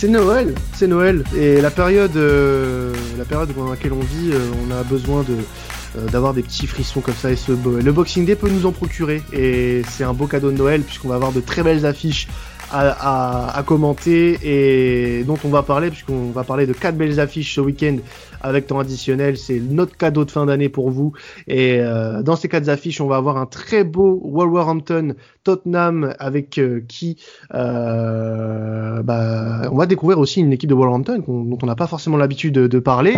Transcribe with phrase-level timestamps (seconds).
[0.00, 1.24] C'est Noël, c'est Noël.
[1.36, 5.34] Et la période, euh, la période dans laquelle on vit, euh, on a besoin de
[5.98, 7.30] euh, d'avoir des petits frissons comme ça.
[7.30, 9.22] Et ce, le Boxing Day peut nous en procurer.
[9.34, 12.28] Et c'est un beau cadeau de Noël puisqu'on va avoir de très belles affiches
[12.72, 17.60] à, commenter et dont on va parler, puisqu'on va parler de quatre belles affiches ce
[17.60, 17.96] week-end
[18.40, 19.36] avec temps additionnel.
[19.36, 21.12] C'est notre cadeau de fin d'année pour vous.
[21.46, 25.14] Et euh, dans ces quatre affiches, on va avoir un très beau Wolverhampton
[25.44, 27.16] Tottenham avec euh, qui
[27.54, 32.16] euh, bah, on va découvrir aussi une équipe de Wolverhampton dont on n'a pas forcément
[32.16, 33.14] l'habitude de, parler.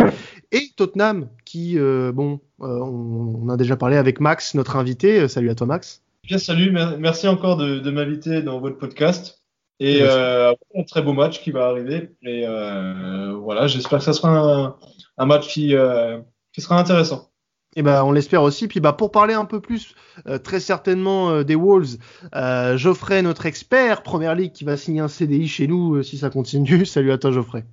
[0.51, 5.27] Et Tottenham qui, bon, on, on, a déjà parlé avec Max, notre invité.
[5.29, 6.01] Salut à toi Max.
[6.25, 9.42] Bien, salut, merci encore de m'inviter dans votre podcast.
[9.79, 12.11] Et euh, un très beau match qui va arriver.
[12.21, 14.77] Et euh, voilà, j'espère que ça sera
[15.17, 16.19] un, match qui, euh,
[16.53, 17.31] qui, sera intéressant.
[17.75, 18.67] Et ben, on l'espère aussi.
[18.67, 19.95] Puis bah, pour parler un peu plus,
[20.43, 21.97] très certainement des Wolves,
[22.75, 26.85] Geoffrey, notre expert Première Ligue, qui va signer un CDI chez nous si ça continue.
[26.85, 27.65] Salut à toi, Geoffrey.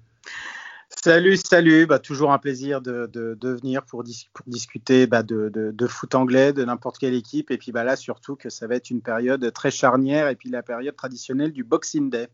[1.03, 1.87] Salut, salut.
[1.87, 4.05] Bah, toujours un plaisir de, venir pour,
[4.47, 7.51] discuter bah, de, foot anglais, de n'importe quelle équipe.
[7.51, 10.51] Et puis bah, là, surtout que ça va être une période très charnière et puis
[10.51, 12.29] la période traditionnelle du Boxing Day.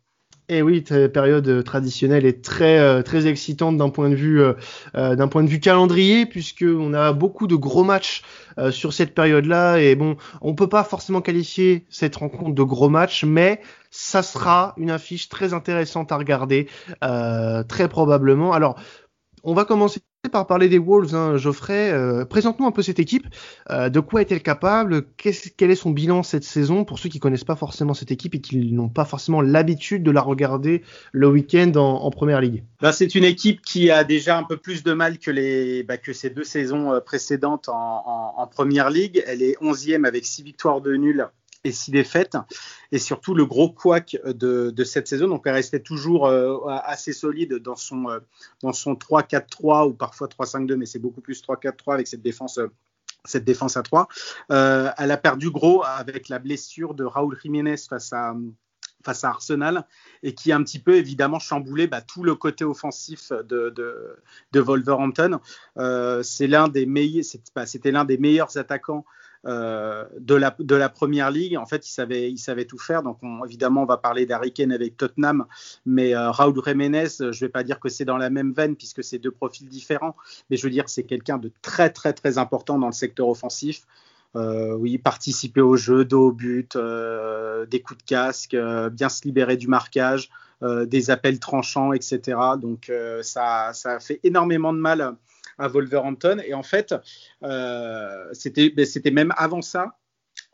[0.49, 4.41] Et eh oui, période euh, traditionnelle est très euh, très excitante d'un point de vue
[4.41, 8.23] euh, d'un point de vue calendrier puisque on a beaucoup de gros matchs
[8.71, 13.23] sur cette période-là et bon, on peut pas forcément qualifier cette rencontre de gros match,
[13.23, 16.67] mais ça sera une affiche très intéressante à regarder
[17.69, 18.55] très probablement.
[18.55, 18.81] Alors,
[19.47, 20.01] on va commencer
[20.33, 21.93] par parler des Wolves, hein, Geoffrey.
[21.93, 23.29] Euh, présente-nous un peu cette équipe.
[23.71, 25.07] Euh, de quoi est-elle capable?
[25.17, 26.85] Quel est son bilan cette saison?
[26.85, 30.11] Pour ceux qui connaissent pas forcément cette équipe et qui n'ont pas forcément l'habitude de
[30.11, 34.43] la regarder le week-end en, Première Ligue bah, C'est une équipe qui a déjà un
[34.43, 38.47] peu plus de mal que, les, bah, que ces deux saisons euh, précédentes en, en
[38.49, 39.23] Première Ligue.
[39.29, 41.29] Elle est 11e avec 6 victoires de nul
[41.65, 42.37] et six défaites.
[42.93, 47.55] Et surtout, le gros couac de, cette saison, donc elle restait toujours euh, assez solide
[47.55, 48.21] dans son, euh,
[48.73, 52.59] son 3-4-3 ou parfois 3-5-2, mais c'est beaucoup plus 3-4-3 avec cette défense.
[52.59, 52.69] Euh,
[53.25, 54.07] cette défense à 3.
[54.51, 58.37] elle a perdu gros avec la blessure de Raúl Jiménez face à,
[59.05, 59.85] face à Arsenal
[60.23, 64.17] et qui a un petit peu évidemment chamboulé bah, tout le côté offensif de,
[64.55, 65.41] Wolverhampton.
[66.87, 67.25] meilleurs,
[67.67, 69.05] c'était l'un des meilleurs attaquants
[69.47, 71.57] euh, de, la, de la première ligue.
[71.57, 73.05] En fait, il savait, il savait tout faire.
[73.05, 75.47] Donc, évidemment, on va parler d'Harry avec Tottenham,
[75.85, 78.75] mais euh, Raúl Jiménez, je ne vais pas dire que c'est dans la même veine
[78.75, 80.17] puisque c'est deux profils différents,
[80.51, 83.83] mais je veux dire, c'est quelqu'un de très, très, très important dans le secteur offensif.
[84.35, 88.57] Euh, oui, participer au jeu, dos au but, des coups de casque,
[88.91, 90.31] bien se libérer du marquage,
[90.63, 92.39] des appels tranchants, etc.
[92.61, 92.91] Donc
[93.23, 95.17] ça, ça fait énormément de mal
[95.59, 96.39] à Wolverhampton.
[96.45, 96.95] Et en fait,
[97.43, 99.97] euh, ben, c'était même avant ça.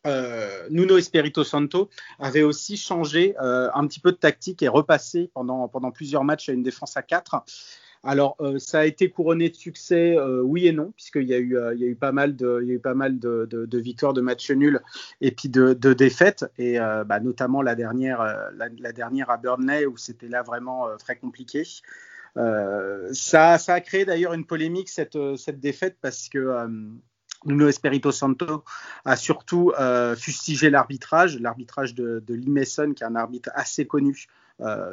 [0.06, 5.30] Euh, Nuno Espirito Santo avait aussi changé euh, un petit peu de tactique et repassé
[5.34, 7.44] pendant, pendant plusieurs matchs à une défense à 4.
[8.04, 11.80] Alors, ça a été couronné de succès, oui et non, puisqu'il y, a eu, il
[11.80, 14.12] y a eu pas mal, de, il y a eu pas mal de, de, victoires,
[14.12, 14.80] de matchs nuls
[15.20, 20.26] et puis de, défaites, et bah, notamment la dernière, la, dernière à Burnley où c'était
[20.26, 21.62] là vraiment très compliqué.
[22.37, 26.69] Euh, ça, a créé d'ailleurs une polémique cette, cette défaite parce que euh,
[27.44, 28.65] Nuno Espirito Santo
[29.04, 33.87] a surtout euh, fustigé l'arbitrage, l'arbitrage de, de Lee Mason, qui est un arbitre assez
[33.87, 34.26] connu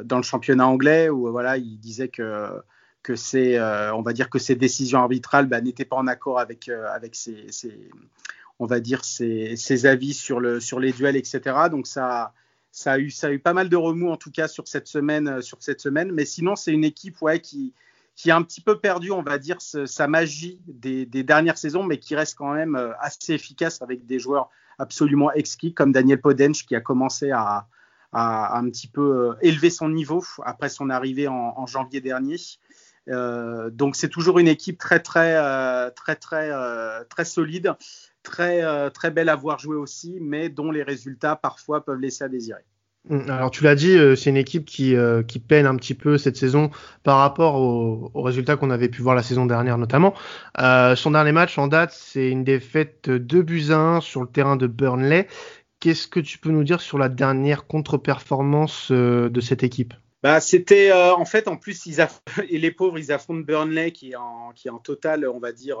[0.02, 2.60] dans le championnat anglais, où voilà, il disait que
[3.04, 6.68] que c'est, on va dire que ces décisions arbitrales bah, n'étaient pas en accord avec
[6.68, 7.46] avec ses,
[8.58, 11.40] on va dire ses, ses, avis sur le sur les duels, etc.
[11.70, 12.32] Donc ça
[12.72, 14.86] ça a eu, ça a eu pas mal de remous en tout cas sur cette
[14.86, 16.12] semaine, euh, sur cette semaine.
[16.12, 17.74] Mais sinon, c'est une équipe ouais, qui,
[18.14, 21.98] qui a un petit peu perdu, on va dire, sa magie des, dernières saisons, mais
[21.98, 26.64] qui reste quand même euh, assez efficace avec des joueurs absolument exquis comme Daniel Podench
[26.64, 27.66] qui a commencé à,
[28.12, 32.36] à, un petit peu euh, élever son niveau après son arrivée en, janvier dernier.
[33.06, 35.34] donc c'est toujours une équipe très très
[35.92, 36.50] très très
[37.10, 37.74] très solide
[38.22, 42.24] très, euh, très belle à voir jouer aussi, mais dont les résultats parfois peuvent laisser
[42.24, 42.62] à désirer.
[43.08, 45.94] Mm, alors tu l'as dit, euh, c'est une équipe qui, euh, qui peine un petit
[45.94, 46.70] peu cette saison
[47.02, 50.14] par rapport aux, résultats qu'on avait pu voir la saison dernière notamment.
[50.56, 54.66] son dernier match en date, c'est une défaite 2 buts 1 sur le terrain de
[54.66, 55.26] Burnley.
[55.80, 59.94] Qu'est-ce que tu peux nous dire sur la dernière contre-performance de cette équipe?
[60.22, 62.06] Bah, c'était en fait en plus ils
[62.50, 65.52] et les pauvres ils affrontent Burnley qui est en qui est en total on va
[65.52, 65.78] dire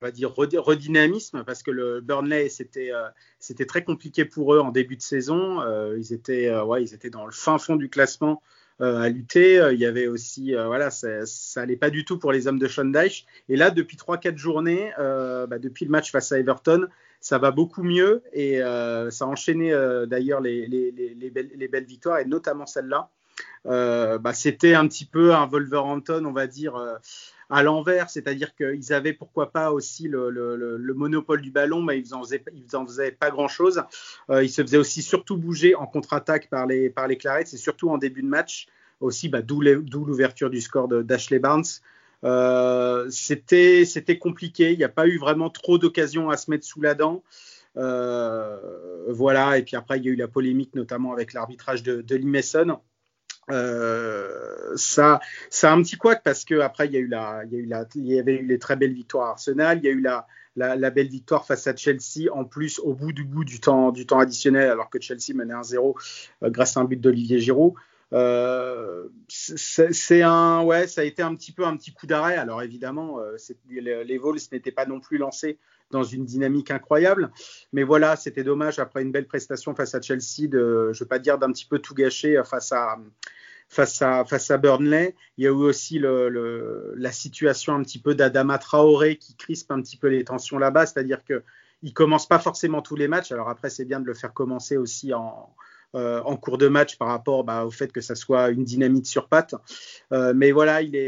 [0.00, 4.70] on va dire redynamisme parce que le Burnley c'était euh, très compliqué pour eux en
[4.70, 5.60] début de saison.
[5.60, 8.42] Euh, ils étaient euh, ouais ils étaient dans le fin fond du classement
[8.80, 9.60] à lutter.
[9.72, 12.68] Il y avait aussi voilà ça, ça allait pas du tout pour les hommes de
[12.68, 12.92] Sean
[13.48, 16.86] et là depuis 3-4 journées bah, depuis le match face à Everton
[17.20, 18.22] ça va beaucoup mieux.
[18.32, 19.72] Et ça a enchaîné
[20.06, 23.10] d'ailleurs les, les, les, belles, les, belles, victoires et notamment celle-là.
[23.64, 26.76] Bah, c'était un petit peu un Wolverhampton, on va dire
[27.50, 32.86] à l'envers, c'est-à-dire qu'ils avaient pourquoi pas aussi le, monopole du ballon, mais ils n'en
[32.86, 33.82] faisaient, pas grand-chose.
[34.30, 37.56] Euh, ils se faisaient aussi surtout bouger en contre-attaque par les, par les Clarets, c'est
[37.56, 38.66] surtout en début de match
[39.00, 41.64] aussi, bah, d'où l'ouverture du score d'Ashley Barnes.
[42.24, 46.80] Euh, c'était compliqué, il n'y a pas eu vraiment trop d'occasions à se mettre sous
[46.80, 47.22] la dent.
[47.76, 48.58] Euh,
[49.08, 52.18] voilà, et puis après, il y a eu la polémique, notamment avec l'arbitrage de, de.
[53.50, 54.27] Euh,
[54.76, 55.20] ça,
[55.50, 57.56] ça a un petit couac parce que après il y a eu la, il y
[57.56, 59.88] a eu la, il y avait eu les très belles victoires à Arsenal, il y
[59.88, 60.26] a eu la,
[60.58, 64.06] la, belle victoire face à Chelsea en plus au bout du bout du temps, du
[64.06, 65.94] temps additionnel alors que Chelsea menait 1-0
[66.42, 67.74] euh, grâce à un but d'Olivier Giroud.
[68.14, 72.36] Euh, c'est un, ouais, ça a été un petit peu un petit coup d'arrêt.
[72.36, 73.36] Alors évidemment, euh,
[73.68, 75.58] les, Vols n'étaient pas non plus lancés
[75.90, 77.30] dans une dynamique incroyable,
[77.72, 81.18] mais voilà, c'était dommage après une belle prestation face à Chelsea de, je veux pas
[81.18, 82.98] dire d'un petit peu tout gâcher face à
[83.68, 85.14] face à, face à Burnley.
[85.36, 89.70] Il y a eu aussi le, la situation un petit peu d'Adama Traoré qui crispe
[89.70, 91.42] un petit peu les tensions là-bas, c'est-à-dire que
[91.82, 93.30] il commence pas forcément tous les matchs.
[93.30, 95.54] Alors après, c'est bien de le faire commencer aussi en,
[95.94, 99.06] euh, en cours de match par rapport bah, au fait que ça soit une dynamite
[99.06, 99.54] sur patte.
[100.12, 100.98] Euh, mais voilà, il, y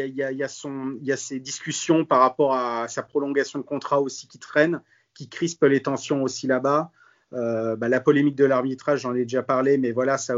[0.00, 4.00] a, il, y a, a a ces discussions par rapport à sa prolongation de contrat
[4.00, 4.82] aussi qui traîne,
[5.14, 6.90] qui crispe les tensions aussi là-bas.
[7.32, 10.34] Euh, bah, la polémique de l'arbitrage, j'en ai déjà parlé, mais voilà, ça,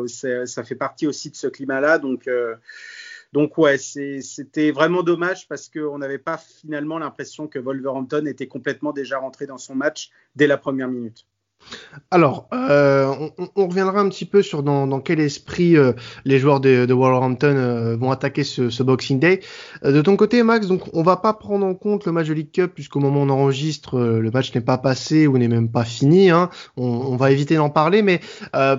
[0.65, 1.99] fait partie aussi de ce climat-là.
[1.99, 2.55] Donc, euh,
[3.33, 8.93] donc ouais, c'était vraiment dommage parce qu'on n'avait pas finalement l'impression que Wolverhampton était complètement
[8.93, 11.27] déjà rentré dans son match dès la première minute.
[12.11, 13.11] Alors, euh,
[13.57, 15.93] on, reviendra un petit peu sur dans, quel esprit euh,
[16.27, 19.41] les joueurs de, de Wolverhampton euh, vont attaquer ce, Boxing Day.
[19.83, 22.51] de ton côté, Max, donc on va pas prendre en compte le match de League
[22.53, 25.85] Cup puisqu'au moment où on enregistre, le match n'est pas passé ou n'est même pas
[25.85, 26.31] fini.
[26.31, 26.51] Hein.
[26.77, 28.21] On, va éviter d'en parler, mais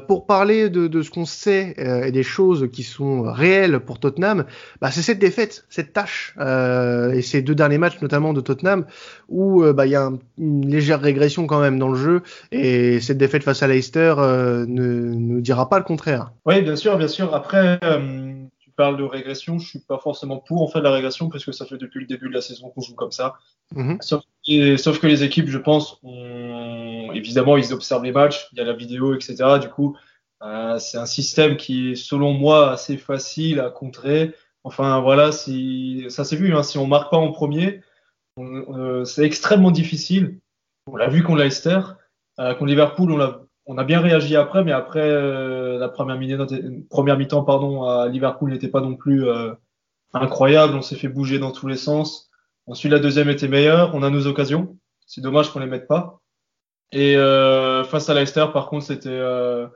[0.07, 4.45] pour parler de, ce qu'on sait et des choses qui sont réelles pour Tottenham,
[4.81, 8.85] bah, c'est cette défaite, cette tâche et ces deux derniers matchs notamment de Tottenham
[9.29, 12.21] où bah, il y a une légère régression quand même dans le jeu
[12.51, 16.31] et et cette défaite face à Leicester euh, ne nous dira pas le contraire.
[16.45, 17.33] Oui, bien sûr, bien sûr.
[17.33, 21.29] Après, euh, tu parles de régression, je suis pas forcément pour en fait la régression
[21.29, 23.35] parce que ça fait depuis le début de la saison qu'on joue comme ça.
[23.75, 23.97] Mhm.
[24.01, 24.23] sauf,
[24.99, 25.99] que les équipes, je pense,
[27.13, 29.35] évidemment, ils observent les matchs, il y a la vidéo, etc.
[29.61, 29.95] Du coup,
[30.41, 34.33] euh, c'est un système qui est, selon moi, assez facile à contrer.
[34.63, 37.81] Enfin, voilà, si ça s'est vu, hein, si on marque pas en premier,
[39.05, 40.39] c'est extrêmement difficile.
[40.87, 41.79] On l'a vu contre Leicester.
[42.39, 46.17] Euh, contre Liverpool, on a, on a bien réagi après, mais après euh, la première,
[46.89, 49.53] première mi-temps pardon, à Liverpool n'était pas non plus euh,
[50.13, 50.75] incroyable.
[50.75, 52.29] On s'est fait bouger dans tous les sens.
[52.65, 53.93] Ensuite, la deuxième était meilleure.
[53.93, 54.77] On a nos occasions.
[55.05, 56.21] C'est dommage qu'on les mette pas.
[56.91, 59.67] Et euh, face à Leicester, par contre, c'était euh,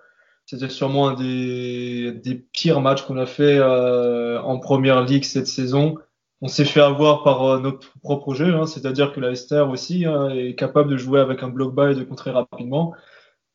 [0.46, 5.48] c'était sûrement un des, des pires matchs qu'on a fait euh, en première ligue cette
[5.48, 5.98] saison
[6.42, 10.06] on s'est fait avoir par euh, notre propre jeu, hein, c'est-à-dire que la Leicester aussi
[10.06, 12.94] hein, est capable de jouer avec un block bas et de contrer rapidement.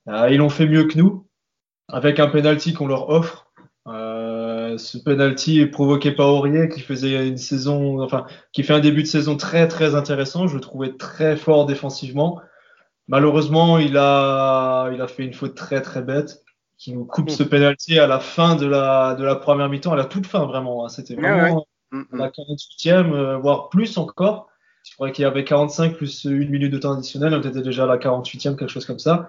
[0.08, 1.26] Euh, ils l'ont fait mieux que nous,
[1.88, 3.46] avec un penalty qu'on leur offre.
[3.86, 8.80] Euh, ce penalty est provoqué par Aurier qui faisait une saison, enfin, qui fait un
[8.80, 10.48] début de saison très très intéressant.
[10.48, 12.40] Je le trouvais très fort défensivement.
[13.08, 16.42] Malheureusement, il a, il a fait une faute très très bête
[16.78, 19.96] qui nous coupe ce penalty à la fin de la, de la première mi-temps, à
[19.96, 20.84] la toute fin vraiment.
[20.84, 20.88] Hein.
[20.88, 21.66] C'était vraiment
[22.12, 24.48] la 48e, euh, voire plus encore.
[24.84, 27.84] Je crois qu'il y avait 45 plus une minute de temps additionnel, on était déjà
[27.84, 29.28] à la 48e, quelque chose comme ça.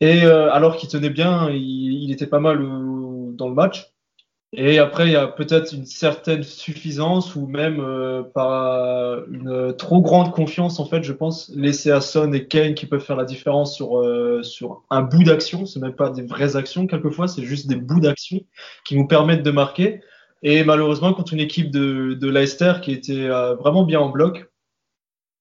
[0.00, 3.92] Et euh, alors qu'il tenait bien, il, il, était pas mal euh, dans le match.
[4.52, 10.00] Et après, il y a peut-être une certaine suffisance ou même euh, par une trop
[10.00, 13.24] grande confiance, en fait, je pense, laisser à Son et Kane qui peuvent faire la
[13.24, 14.02] différence sur,
[14.42, 15.66] sur un bout d'action.
[15.66, 18.40] C'est même pas des vraies actions, quelquefois, c'est juste des bouts d'action
[18.84, 20.00] qui nous permettent de marquer.
[20.42, 24.50] Et malheureusement, contre une équipe de, de Leicester qui était euh, vraiment bien en bloc,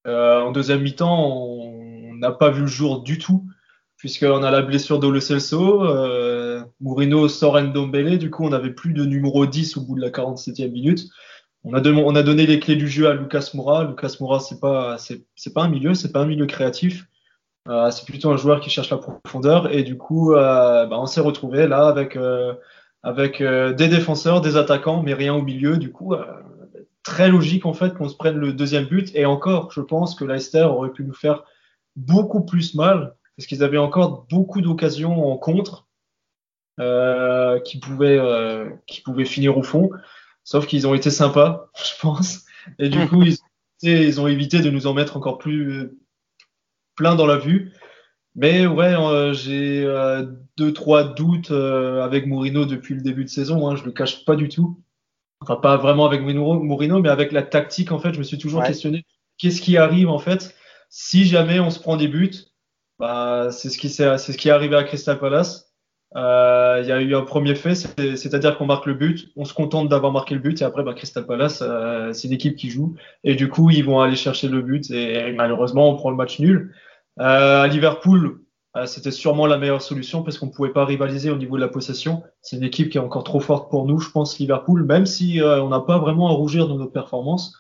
[0.08, 3.46] euh, en deuxième mi-temps, on n'a pas vu le jour du tout,
[3.98, 8.94] puisqu'on a la blessure d'Ole Celso, euh, Mourinho sort Ndombele, du coup on n'avait plus
[8.94, 11.06] de numéro 10 au bout de la 47e minute.
[11.64, 13.84] On a, on a donné les clés du jeu à Lucas Moura.
[13.86, 14.98] Lucas Moura, c'est pas,
[15.56, 17.06] pas un milieu, c'est pas un milieu créatif.
[17.68, 19.74] Euh, c'est plutôt un joueur qui cherche la profondeur.
[19.74, 22.16] Et du coup, bah, on s'est retrouvé là avec
[23.06, 25.78] avec euh, des défenseurs, des attaquants, mais rien au milieu.
[25.78, 26.26] Du coup, euh,
[27.04, 29.16] très logique en fait qu'on se prenne le deuxième but.
[29.16, 31.44] Et encore, je pense que Leicester aurait pu nous faire
[31.96, 35.88] beaucoup plus mal parce qu'ils avaient encore beaucoup d'occasions en contre
[36.80, 39.92] euh, qui pouvaient euh, qui pouvaient finir au fond.
[40.44, 42.46] Sauf qu'ils ont été sympas, je pense.
[42.80, 43.38] Et du coup, ils,
[43.84, 45.92] ils ont évité de nous en mettre encore plus
[46.96, 47.72] plein dans la vue.
[48.36, 50.26] Mais ouais, euh, j'ai euh,
[50.58, 53.68] deux trois doutes euh, avec Mourinho depuis le début de saison.
[53.68, 54.82] Hein, je le cache pas du tout.
[55.42, 57.92] Enfin, pas vraiment avec Mourinho, mais avec la tactique.
[57.92, 59.06] En fait, je me suis toujours questionné
[59.38, 60.56] qu'est-ce qui arrive en fait?
[60.90, 62.34] Si jamais on se prend des buts.
[62.98, 65.74] Bah, c'est ce qui c'est ce qui est arrivé à Crystal Palace.
[66.16, 69.54] Euh, il y a eu un premier fait, c'est-à-dire qu'on marque le but, on se
[69.54, 72.96] contente d'avoir marqué le but et après bah, Crystal Palace, euh, c'est l'équipe qui joue
[73.26, 76.40] et du coup ils vont aller chercher le but et, malheureusement on prend le match
[76.40, 76.74] nul.
[77.20, 78.46] Euh, à Liverpool,
[78.76, 81.62] euh, c'était sûrement la meilleure solution parce qu'on ne pouvait pas rivaliser au niveau de
[81.62, 82.24] la possession.
[82.42, 85.42] C'est une équipe qui est encore trop forte pour nous, je pense, Liverpool, même si
[85.42, 87.58] euh, on n'a pas vraiment à rougir de notre performance.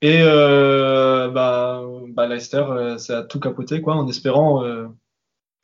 [0.00, 4.64] Et euh, bah, bah, Leicester, euh, c'est à tout capoter, quoi, en espérant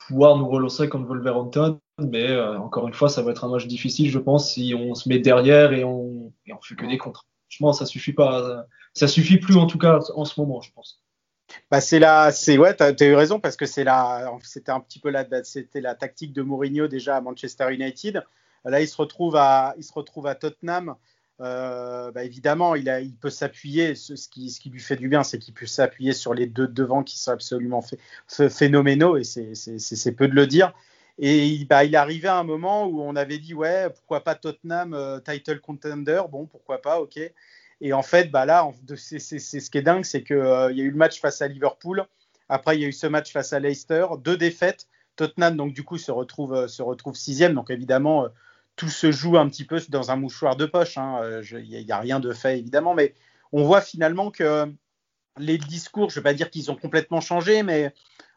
[0.08, 1.78] pouvoir nous relancer contre Wolverhampton.
[2.00, 5.08] Mais encore une fois, ça va être un match difficile, je pense, si on se
[5.08, 7.24] met derrière et on, et on fait que des contre.
[7.48, 8.66] Franchement, ça suffit pas.
[8.92, 11.03] Ça suffit plus, en tout cas, en ce moment, je pense.
[11.70, 14.80] Bah c'est la, c'est ouais, t'as as eu raison parce que c'est la, c'était un
[14.80, 18.24] petit peu la, c'était la tactique de Mourinho déjà à Manchester United.
[18.64, 20.96] Là, il se retrouve à, il se retrouve à Tottenham.
[21.40, 23.94] Euh, bah évidemment, il, a, il peut s'appuyer.
[23.94, 26.68] Ce, qui, ce qui lui fait du bien, c'est qu'il peut s'appuyer sur les deux
[26.68, 27.84] devants qui sont absolument
[28.28, 30.72] phénoménaux et c'est peu de le dire.
[31.18, 34.94] Et bah, il arrivé à un moment où on avait dit ouais, pourquoi pas Tottenham
[34.94, 36.22] euh, title contender?
[36.30, 37.20] Bon, pourquoi pas, ok.
[37.80, 40.84] Et en fait, bah là, c'est ce qui est dingue, c'est qu'il euh, y a
[40.84, 42.06] eu le match face à Liverpool.
[42.48, 44.88] Après, il y a eu ce match face à Leicester, deux défaites.
[45.16, 47.54] Tottenham, donc du coup, se retrouve, euh, se retrouve sixième.
[47.54, 48.28] Donc évidemment, euh,
[48.76, 50.98] tout se joue un petit peu dans un mouchoir de poche.
[50.98, 51.40] Hein.
[51.52, 52.94] Il n'y a, rien de fait, évidemment.
[52.94, 53.14] Mais
[53.52, 54.72] on voit finalement que
[55.38, 57.92] les discours, je ne vais pas dire qu'ils ont complètement changé, mais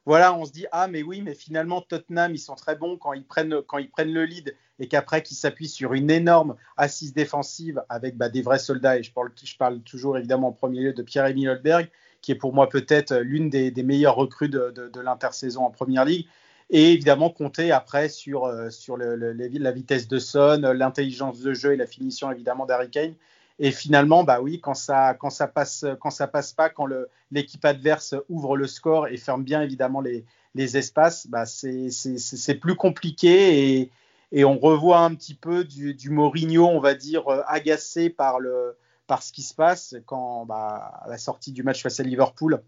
[0.08, 3.12] voilà, on se dit ah mais oui, mais finalement Tottenham ils sont très bons quand
[3.12, 7.14] ils prennent quand ils prennent le lead et qu'après qu'ils s'appuient sur une énorme assise
[7.14, 9.12] défensive avec bah, des vrais soldats et je
[9.58, 11.90] parle, toujours évidemment en premier lieu de Pierre-Emile Holberg
[12.22, 16.26] qui est pour moi peut-être l'une des, meilleures recrues de, de, l'intersaison en première ligue
[16.70, 21.78] et évidemment compter après sur, euh, sur la vitesse de Son, l'intelligence de jeu et
[21.78, 23.14] la finition évidemment d'Harry Kane.
[23.60, 26.86] Et finalement, bah oui, quand ça, quand ça passe, quand ça passe pas, quand
[27.32, 32.76] l'équipe adverse ouvre le score et ferme bien évidemment les, les espaces, bah c'est plus
[32.76, 33.92] compliqué et,
[34.32, 38.40] et, on revoit un petit peu du, du Mourinho, on va dire, euh, agacé par,
[38.40, 42.04] le, par ce qui se passe quand bah, à la sortie du match face à
[42.04, 42.62] Liverpool,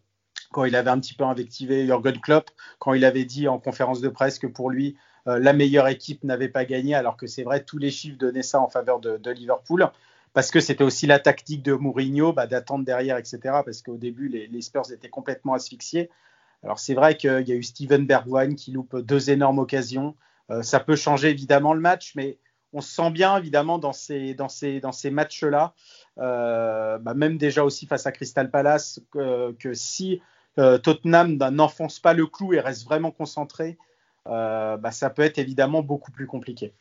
[0.51, 4.01] quand il avait un petit peu invectivé Jürgen Klopp, quand il avait dit en conférence
[4.01, 7.43] de presse que pour lui, euh, la meilleure équipe n'avait pas gagné, alors que c'est
[7.43, 9.91] vrai, tous les chiffres donnaient ça en faveur de, de Liverpool
[10.33, 13.39] parce que c'était aussi la tactique de Mourinho bah, d'attendre derrière, etc.
[13.65, 16.09] Parce qu'au début, les, Spurs étaient complètement asphyxiés.
[16.63, 20.15] Alors c'est vrai qu'il y a eu Steven Bergwijn qui loupe deux énormes occasions.
[20.51, 22.37] Euh, ça peut changer évidemment le match, mais
[22.73, 24.35] on se sent bien évidemment dans ces,
[25.11, 25.73] matchs-là,
[26.19, 30.21] euh, bah, même déjà aussi face à Crystal Palace, que, si
[30.59, 33.77] euh, Tottenham n'enfonce pas le clou et reste vraiment concentré,
[34.25, 36.73] bah, ça peut être évidemment beaucoup plus compliqué.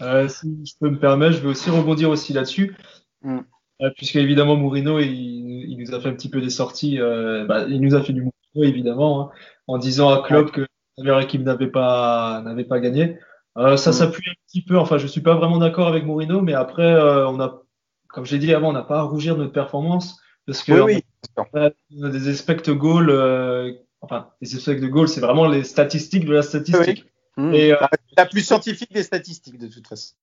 [0.00, 2.76] Euh, si je peux me permettre, je vais aussi rebondir aussi là-dessus.
[3.22, 3.38] Mm.
[3.82, 6.98] Euh, puisque évidemment Mourinho, il, il, nous a fait un petit peu des sorties.
[7.00, 9.30] Euh, bah, il nous a fait du Mourinho évidemment, hein,
[9.66, 10.66] en disant à Klopp que
[10.98, 13.18] la équipe n'avait pas n'avait pas gagné.
[13.58, 13.94] Euh, ça mm.
[13.94, 14.78] s'appuie un petit peu.
[14.78, 17.62] Enfin, je suis pas vraiment d'accord avec Mourinho, mais après, euh, on a,
[18.08, 21.02] comme j'ai dit avant, on n'a pas à rougir de notre performance parce que oui,
[21.36, 23.10] on a des expect goals.
[23.10, 27.04] Euh, enfin, les expect goals, c'est vraiment les statistiques de la statistique.
[27.36, 27.54] Mmh.
[27.54, 27.76] Et, euh,
[28.16, 30.14] la plus scientifique des statistiques, de toute façon.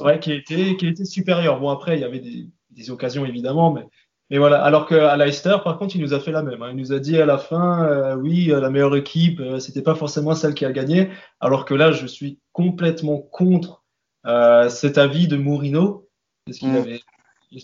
[0.00, 1.60] Ouais, qui était, qui était supérieur.
[1.60, 3.86] Bon, après, il y avait des, des occasions, évidemment, mais,
[4.30, 4.62] mais voilà.
[4.62, 6.62] Alors qu'à Leicester, par contre, il nous a fait la même.
[6.62, 6.70] Hein.
[6.70, 9.82] Il nous a dit à la fin, euh, oui, euh, la meilleure équipe, euh, c'était
[9.82, 11.10] pas forcément celle qui a gagné.
[11.40, 13.84] Alors que là, je suis complètement contre
[14.26, 16.08] euh, cet avis de Mourinho.
[16.46, 16.76] Parce, qu'il mmh.
[16.76, 17.00] avait,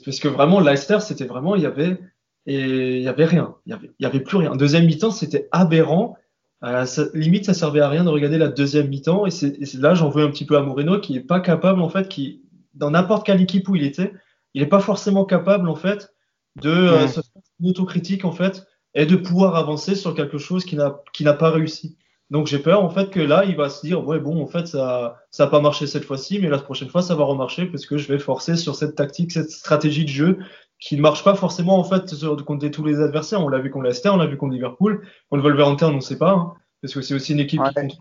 [0.05, 1.99] parce que vraiment, Leicester, c'était vraiment, il y avait,
[2.47, 3.57] et il y avait rien.
[3.67, 4.55] Il y avait, il y avait plus rien.
[4.57, 6.17] Deuxième mi-temps, c'était aberrant.
[6.65, 9.27] Euh, limite, ça servait à rien de regarder la deuxième mi-temps.
[9.27, 11.89] Et c'est là, j'en veux un petit peu à Moreno, qui est pas capable, en
[11.89, 12.43] fait, qui,
[12.75, 14.13] dans n'importe quelle équipe où il était,
[14.55, 16.15] il est pas forcément capable, en fait,
[16.61, 20.65] de euh, se faire une autocritique, en fait, et de pouvoir avancer sur quelque chose
[20.65, 21.97] qui n'a qui n'a pas réussi.
[22.33, 24.67] Donc j'ai peur en fait que là il va se dire ouais bon en fait
[24.67, 27.85] ça ça a pas marché cette fois-ci mais la prochaine fois ça va remarcher parce
[27.85, 30.39] que je vais forcer sur cette tactique cette stratégie de jeu
[30.83, 32.13] qui ne marche pas forcément en fait
[32.45, 33.41] contre tous les adversaires.
[33.41, 36.19] On l'a vu contre Leicester, on l'a vu contre Liverpool, contre Wolverhampton, on ne sait
[36.19, 37.99] pas, hein, parce que c'est aussi une équipe qui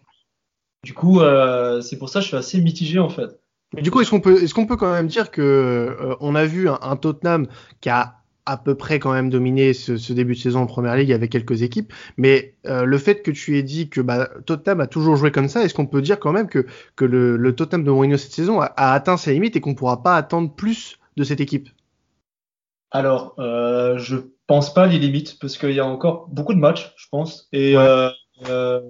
[0.83, 3.39] Du coup, euh, c'est pour ça que je suis assez mitigé en fait.
[3.75, 6.33] Mais du coup, est-ce qu'on peut, est-ce qu'on peut quand même dire que euh, on
[6.33, 7.45] a vu un, Tottenham
[7.81, 8.15] qui a
[8.47, 11.61] à peu près quand même dominé ce, début de saison en première ligue avec quelques
[11.61, 15.29] équipes, mais euh, le fait que tu aies dit que bah, Tottenham a toujours joué
[15.29, 18.17] comme ça, est-ce qu'on peut dire quand même que, que le, le Tottenham de Mourinho
[18.17, 21.41] cette saison a, a atteint ses limites et qu'on pourra pas attendre plus de cette
[21.41, 21.69] équipe?
[22.91, 24.17] Alors, euh, je
[24.47, 27.47] pense pas les limites parce qu'il y a encore beaucoup de matchs, je pense.
[27.53, 28.09] Et euh,
[28.49, 28.81] euh,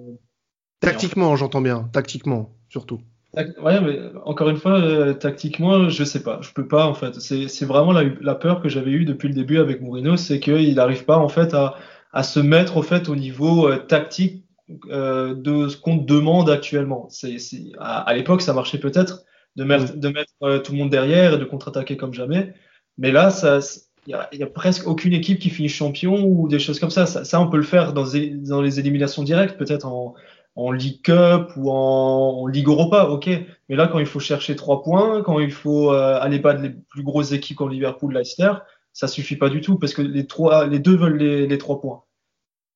[0.80, 1.88] Tactiquement, j'entends bien.
[1.92, 3.00] Tactiquement, surtout.
[3.34, 6.40] Ouais, mais encore une fois, euh, tactiquement, je sais pas.
[6.42, 7.18] Je peux pas, en fait.
[7.20, 11.04] C'est vraiment la, peur que j'avais eue depuis le début avec Mourinho, c'est qu'il n'arrive
[11.04, 11.76] pas, en fait, à,
[12.12, 17.06] à, se mettre, au fait, au niveau euh, tactique de ce qu'on demande actuellement.
[17.10, 17.36] C'est
[17.78, 19.24] à, à l'époque, ça marchait peut-être
[19.56, 22.54] de mettre, de mettre euh, tout le monde derrière et de contre-attaquer comme jamais.
[22.98, 23.60] Mais là, ça,
[24.06, 26.90] il y a, y a, presque aucune équipe qui finit champion ou des choses comme
[26.90, 27.06] ça.
[27.06, 30.14] Ça, ça on peut le faire dans, les éliminations directes, peut-être en,
[30.56, 33.28] en League Cup ou en, Ligue Europa, ok.
[33.68, 36.70] Mais là, quand il faut chercher trois points, quand il faut euh, aller battre les
[36.70, 38.52] plus grosses équipes comme Liverpool, Leicester,
[38.92, 41.80] ça suffit pas du tout parce que les trois, les deux veulent les, les trois
[41.80, 42.02] points.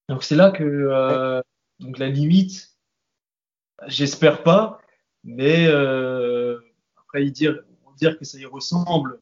[0.09, 1.43] Donc c'est là que euh,
[1.81, 2.77] donc la limite,
[3.87, 4.81] j'espère pas,
[5.25, 6.59] mais euh,
[6.97, 7.59] après dire
[7.97, 9.21] dire que ça y ressemble,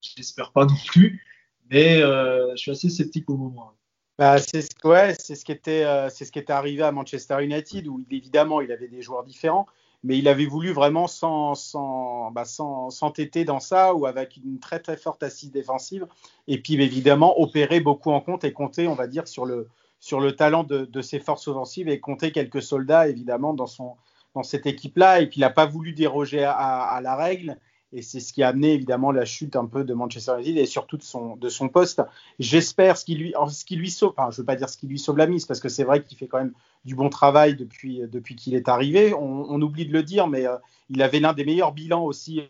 [0.00, 1.24] j'espère pas non plus.
[1.70, 3.72] Mais euh, je suis assez sceptique au moment.
[4.18, 7.86] Bah, c'est ce, ouais, ce qui était, euh, ce qui était arrivé à Manchester United
[7.86, 9.66] où évidemment il avait des joueurs différents,
[10.02, 14.58] mais il avait voulu vraiment sans, sans, bah, sans, s'entêter dans ça ou avec une
[14.58, 16.08] très très forte assise défensive
[16.48, 19.68] et puis évidemment opérer beaucoup en compte et compter, on va dire, sur le,
[20.00, 23.94] sur le talent de, de ses forces offensives et compter quelques soldats évidemment dans, son,
[24.34, 25.20] dans cette équipe-là.
[25.20, 27.56] Et puis il n'a pas voulu déroger à la règle
[27.92, 30.66] et c'est ce qui a amené évidemment la chute un peu de Manchester United et
[30.66, 32.02] surtout de son, de son poste.
[32.38, 34.86] J'espère ce qui lui, ce qui lui sauve, enfin je veux pas dire ce qui
[34.86, 36.52] lui sauve la mise parce que c'est vrai qu'il fait quand même
[36.84, 39.14] du bon travail depuis, depuis qu'il est arrivé.
[39.14, 40.56] On, oublie de le dire, mais euh,
[40.90, 42.42] il avait l'un des meilleurs bilans aussi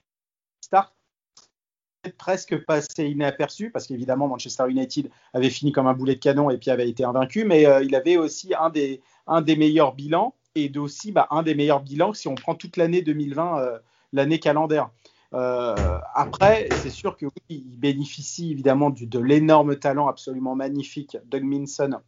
[0.60, 0.92] start
[2.16, 6.58] presque passé inaperçu parce qu'évidemment Manchester United avait fini comme un boulet de canon et
[6.58, 10.34] puis avait été invaincu, mais euh, il avait aussi un des, un des meilleurs bilans
[10.54, 13.78] et aussi bah, un des meilleurs bilans si on prend toute l'année 2020, euh,
[14.12, 14.90] l'année calendaire.
[15.34, 21.42] Euh, après, c'est sûr que oui, il bénéficie évidemment de l'énorme talent absolument magnifique Doug
[21.42, 22.00] Minson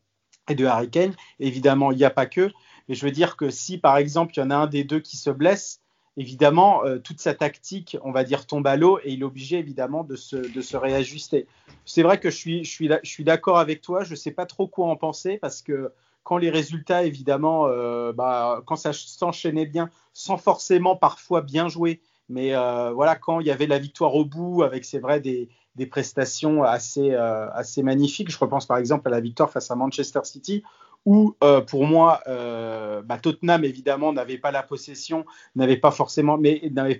[0.49, 1.15] et de Harry Kane.
[1.39, 2.51] Évidemment, il n'y a pas que.
[2.89, 5.01] Mais je veux dire que si, par exemple, il y en a un des deux
[5.01, 5.81] qui se blesse,
[6.17, 9.59] évidemment, euh, toute sa tactique, on va dire, tombe à l'eau et il est obligé,
[9.59, 11.47] évidemment, de se, réajuster.
[11.85, 14.03] C'est vrai que je suis d'accord avec toi.
[14.03, 18.13] Je ne sais pas trop quoi en penser parce que quand les résultats, évidemment, euh,
[18.13, 23.47] bah, quand ça s'enchaînait bien, sans forcément parfois bien jouer, mais euh, voilà, quand il
[23.49, 25.49] y avait la victoire au bout, avec c'est vrai des,
[25.91, 30.21] prestations assez, euh, assez magnifiques, je repense par exemple à la victoire face à Manchester
[30.25, 30.63] City,
[31.07, 35.25] où euh, pour moi, bah, Tottenham évidemment n'avait pas la possession,
[35.57, 36.39] n'avait pas forcément,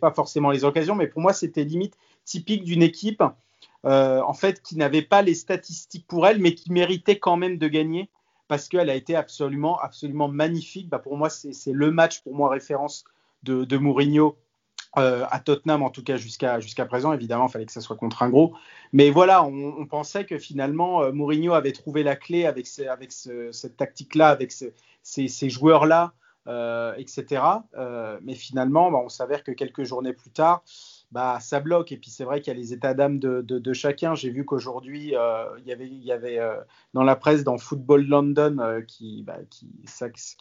[0.01, 3.23] pas forcément les occasions, mais pour moi c'était limite typique d'une équipe
[3.85, 7.69] en fait qui n'avait pas les statistiques pour elle, mais qui méritait quand même de
[7.69, 8.11] gagner
[8.49, 10.89] parce qu'elle a été absolument, absolument magnifique.
[10.89, 13.05] Bah, pour moi, c'est le match pour moi référence
[13.45, 14.37] de Mourinho
[14.99, 17.13] euh, à Tottenham, en tout cas jusqu'à jusqu'à présent.
[17.13, 18.55] Évidemment, il fallait que ça soit contre un gros.
[18.93, 23.13] Mais voilà, on, pensait que finalement, euh, Mourinho avait trouvé la clé avec, ce, avec
[23.13, 24.65] ce, cette tactique-là, avec ce,
[25.05, 26.13] ces, joueurs-là,
[26.49, 27.41] euh, etc.
[28.21, 30.65] Mais finalement, bah, on s'avère que quelques journées plus tard,
[31.13, 31.93] bah, ça bloque.
[31.93, 34.17] Et puis c'est vrai qu'il y a les états d'âme de, chacun.
[34.17, 35.15] J'ai vu qu'aujourd'hui,
[35.59, 36.41] il y avait, y avait
[36.95, 39.39] dans la presse, dans Football London, qui, bah,
[39.85, 40.37] saxe,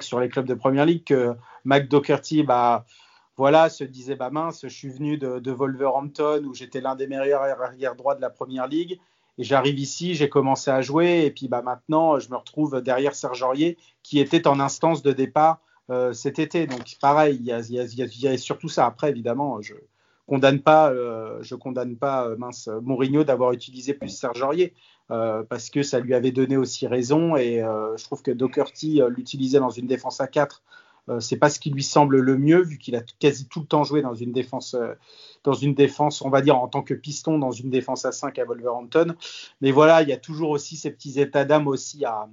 [0.00, 2.84] sur les clubs de Première Ligue, que Mac Doherty, bah,
[3.38, 7.42] voilà, se disait bah mince, je suis venu de, Wolverhampton où j'étais l'un des meilleurs
[7.42, 8.98] arrière droits de la première ligue
[9.38, 13.14] et j'arrive ici, j'ai commencé à jouer et puis bah maintenant je me retrouve derrière
[13.14, 16.66] Serge Aurier qui était en instance de départ euh, cet été.
[16.66, 18.86] Donc pareil, il y, a, surtout ça.
[18.86, 19.74] Après évidemment, je
[20.26, 24.74] condamne pas, euh, je condamne pas euh, mince Mourinho d'avoir utilisé plus Serge Aurier.
[25.08, 29.70] Parce que ça lui avait donné aussi raison et je trouve que Doherty l'utilisait dans
[29.70, 30.87] une défense à 4 euh,
[31.20, 33.84] c'est pas ce qui lui semble le mieux vu qu'il a quasi tout le temps
[33.84, 34.94] joué dans une défense euh,
[35.44, 38.38] dans une défense on va dire en tant que piston dans une défense à 5
[38.38, 39.14] à Wolverhampton.
[39.60, 42.28] Mais voilà il y a toujours aussi ces petits états d'âme aussi à,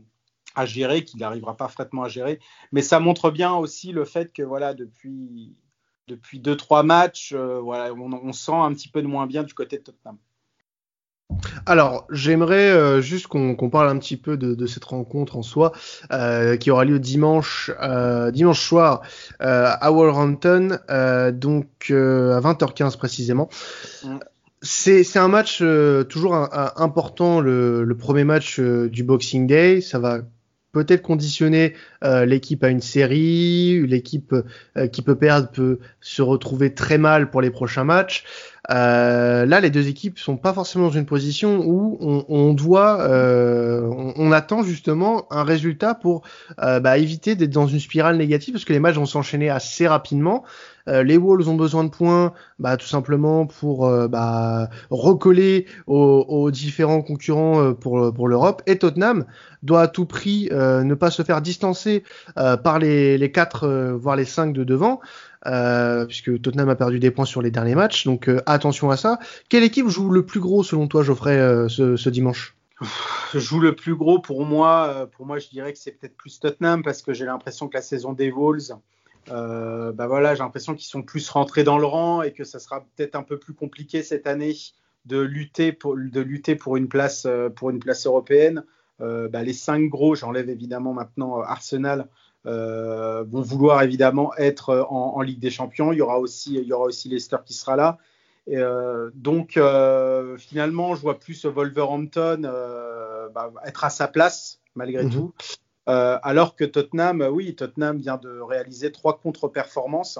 [0.55, 2.39] à gérer qu'il n'arrivera pas fraîchement à gérer.
[2.71, 5.55] Mais ça montre bien aussi le fait que voilà depuis
[6.07, 9.53] depuis deux trois matchs euh, on, on, sent un petit peu de moins bien du
[9.53, 10.17] côté de Tottenham
[11.65, 15.41] alors, j'aimerais euh, juste qu'on qu parle un petit peu de, de, cette rencontre en
[15.41, 15.71] soi,
[16.11, 19.01] euh, qui aura lieu dimanche, euh, dimanche soir
[19.39, 20.79] à Wolverhampton,
[21.33, 23.49] donc à 20h15 précisément.
[24.03, 24.17] Mm.
[24.61, 25.63] C'est un match
[26.09, 29.79] toujours un, un, important, le, le, premier match du Boxing Day.
[29.81, 30.21] Ça va
[30.75, 34.35] peut-être conditionner euh, l'équipe à une série, l'équipe
[34.75, 38.25] euh, qui peut perdre peut se retrouver très mal pour les prochains matchs.
[38.69, 44.63] Là, les deux équipes sont pas forcément dans une position où on, doit, on, attend
[44.63, 46.23] justement un résultat pour
[46.58, 50.43] bah, éviter d'être dans une spirale négative parce que les matchs vont s'enchaîner assez rapidement.
[50.88, 56.51] Euh, les Wolves ont besoin de points, bah, tout simplement pour euh, bah, recoller aux,
[56.51, 58.62] différents concurrents euh, pour, l'Europe.
[58.67, 59.25] Et Tottenham
[59.63, 62.04] doit à tout prix ne pas se faire distancer
[62.36, 64.99] par les, les 4, voire les 5 de devant.
[66.08, 69.19] Puisque Tottenham a perdu des points sur les derniers matchs, donc attention à ça.
[69.49, 71.38] Quelle équipe joue le plus gros selon toi, Geoffrey,
[71.69, 72.55] ce, ce dimanche?
[73.34, 75.08] Joue le plus gros pour moi.
[75.15, 77.81] Pour moi, je dirais que c'est peut-être plus Tottenham parce que j'ai l'impression que la
[77.81, 78.73] saison des Wolves,
[79.31, 82.60] euh, bah voilà, j'ai l'impression qu'ils sont plus rentrés dans le rang et que ça
[82.60, 84.55] sera peut-être un peu plus compliqué cette année
[85.05, 87.49] de lutter pour, une, place, euh,
[88.05, 88.63] européenne.
[89.01, 92.08] Euh, bah les cinq gros, j'enlève évidemment maintenant Arsenal,
[92.45, 95.91] vont vouloir évidemment être en, Ligue des Champions.
[95.91, 97.97] Il y aura aussi, il y aura aussi Leicester qui sera là.
[98.47, 98.62] Et,
[99.15, 99.60] donc
[100.38, 102.41] finalement, je vois plus Wolverhampton
[103.34, 105.12] bah, être à sa place malgré mhm.
[105.12, 105.34] tout.
[105.88, 110.17] Euh, alors que Tottenham, euh, oui, Tottenham vient de réaliser trois contre-performances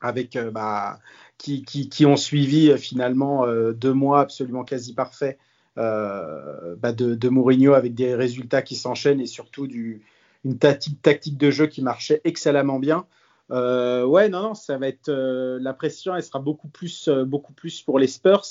[0.00, 0.98] avec euh, bah,
[1.38, 5.38] qui, ont suivi finalement deux mois absolument quasi parfaits
[5.76, 9.68] bah, de, Mourinho avec des résultats qui s'enchaînent et surtout
[10.48, 13.06] une tactique, de jeu qui marchait excellemment bien.
[13.50, 17.98] ouais, non, non, ça va être la pression, elle sera beaucoup plus, beaucoup plus pour
[17.98, 18.44] les Spurs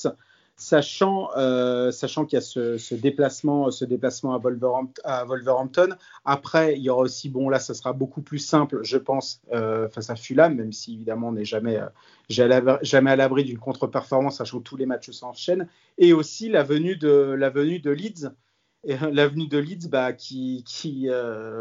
[0.58, 6.90] sachant, euh, sachant qu'il y a ce, déplacement, ce déplacement à, Wolverhampton, Après, il y
[6.90, 10.56] aura aussi, bon là, ça sera beaucoup plus simple, je pense, euh, face à Fulham,
[10.56, 14.78] même si évidemment on n'est jamais, euh, jamais à l'abri d'une contre-performance, sachant que tous
[14.78, 15.68] les matchs s'enchaînent.
[16.00, 18.32] Et aussi la venue de, la venue de Leeds.
[18.84, 21.08] Et l'avenue de Leeds, bah, qui, qui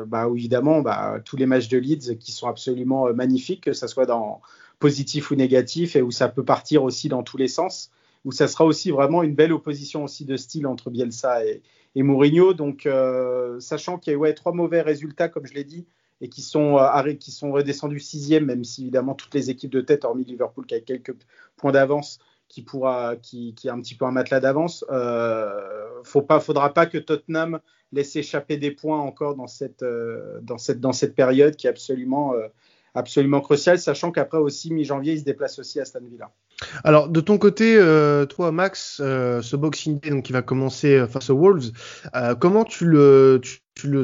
[0.06, 4.06] bah, évidemment, bah, tous les matchs de Leeds qui sont absolument magnifiques, que ce soit
[4.06, 4.40] dans
[4.78, 7.90] positif ou négatif, et où ça peut partir aussi dans tous les sens
[8.26, 11.62] où ça sera aussi vraiment une belle opposition aussi de style entre Bielsa et,
[11.94, 12.54] Mourinho.
[12.54, 15.86] Donc, euh, sachant qu'il y a ouais, trois mauvais résultats, comme je l'ai dit,
[16.20, 19.80] et qui sont, euh, qui sont redescendus sixième, même si évidemment toutes les équipes de
[19.80, 21.14] tête, hormis Liverpool qui a quelques
[21.56, 26.22] points d'avance, qui pourra, qui, qui, a un petit peu un matelas d'avance, euh, faut
[26.22, 27.60] pas, faudra pas que Tottenham
[27.92, 30.40] laisse échapper des points encore dans cette, euh,
[31.14, 32.34] période qui est absolument,
[32.94, 36.30] absolument cruciale, sachant qu'après aussi mi-janvier, il se déplace aussi à Stan Villa.
[36.84, 40.96] Alors de ton côté, euh, toi Max, euh, ce Boxing Day donc qui va commencer
[40.96, 41.70] euh, face aux Wolves,
[42.40, 43.40] comment tu le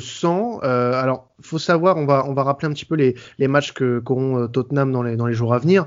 [0.01, 3.73] sens Alors faut savoir, on va on va rappeler un petit peu les, les matchs
[3.73, 5.87] que qu'auront Tottenham dans les dans les jours à venir.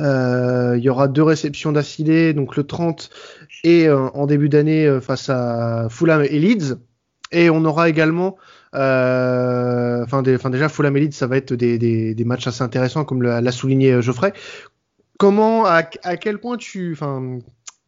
[0.00, 3.10] Il y aura deux réceptions d'affilée, donc le 30
[3.64, 6.76] et en début d'année face à Fulham et Leeds,
[7.32, 8.36] et on aura également
[8.72, 13.22] enfin, déjà Fulham et Leeds, ça va être des, des, des matchs assez intéressants comme
[13.22, 14.32] l'a souligné Geoffrey
[15.18, 17.38] comment, à, quel point tu, enfin,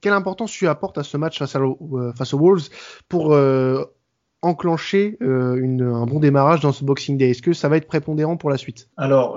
[0.00, 2.68] quelle importance tu apportes à ce match face, euh, face aux Wolves
[3.08, 3.84] pour euh,
[4.42, 7.30] enclencher euh, une, un bon démarrage dans ce Boxing Day?
[7.30, 8.88] Est-ce que ça va être prépondérant pour la suite?
[8.96, 9.36] Alors,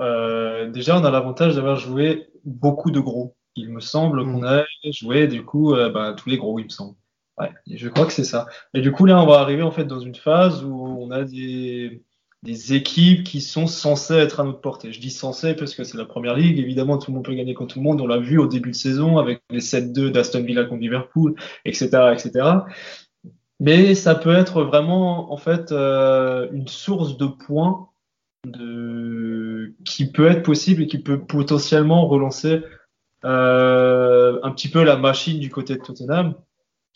[0.70, 3.34] déjà, on a l'avantage d'avoir joué beaucoup de gros.
[3.54, 4.44] Il me semble qu'on mm.
[4.44, 6.94] a joué, du coup, bah, tous les gros, il me semble.
[7.38, 8.46] Ouais, je crois que c'est ça.
[8.74, 11.24] Et du coup, là, on va arriver en fait dans une phase où on a
[11.24, 12.02] des
[12.42, 14.92] des équipes qui sont censées être à notre portée.
[14.92, 16.58] Je dis censées parce que c'est la première ligue.
[16.58, 18.00] Évidemment, tout le monde peut gagner contre tout le monde.
[18.00, 21.88] On l'a vu au début de saison avec les 7-2 d'Aston Villa contre Liverpool, etc.,
[22.12, 22.48] etc.
[23.60, 27.88] Mais ça peut être vraiment, en fait, euh, une source de points
[28.44, 29.74] de...
[29.84, 32.62] qui peut être possible et qui peut potentiellement relancer
[33.24, 36.34] euh, un petit peu la machine du côté de Tottenham.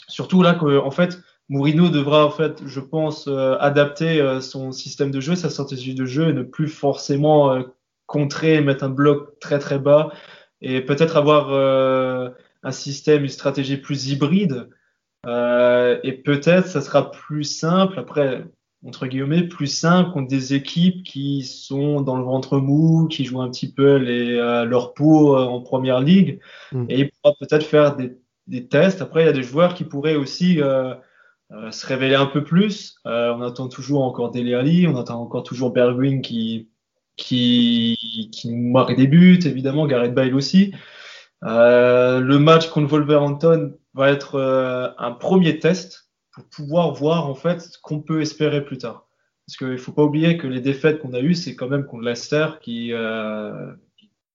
[0.09, 4.73] Surtout là, que, en fait, Mourinho devra en fait, je pense, euh, adapter euh, son
[4.73, 7.63] système de jeu, sa stratégie de jeu et ne plus forcément euh,
[8.07, 10.11] contrer, mettre un bloc très très bas
[10.61, 11.53] et peut-être avoir
[12.63, 14.69] un système, une stratégie plus hybride.
[15.27, 18.45] et peut-être ça sera plus simple après
[18.87, 23.43] entre guillemets plus simple contre des équipes qui sont dans le ventre mou, qui jouent
[23.43, 26.41] un petit peu les, leur peau en première ligue
[26.73, 26.87] mm.
[26.89, 29.03] et il pourra peut-être faire des, des, tests.
[29.03, 30.61] Après il y a des joueurs qui pourraient aussi
[31.53, 32.97] euh, se révéler un peu plus.
[33.07, 36.69] Euh, on attend toujours encore Dele Alli, on attend encore toujours Bergwijn qui,
[37.17, 37.97] qui,
[38.47, 40.75] marque des buts, évidemment, Gareth Bale aussi.
[41.45, 47.61] Euh, le match contre Wolverhampton va être un premier test pour pouvoir voir en fait
[47.61, 49.07] ce qu'on peut espérer plus tard.
[49.47, 51.87] Parce qu'il ne faut pas oublier que les défaites qu'on a eues, c'est quand même
[51.87, 52.93] contre Leicester, qui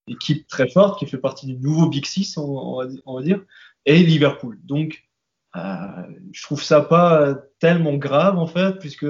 [0.08, 3.44] équipe très forte, qui fait partie du nouveau Big Six, on, va, on va dire,
[3.86, 4.58] et Liverpool.
[4.64, 5.04] Donc
[5.54, 9.06] je trouve ça pas tellement grave en fait, puisque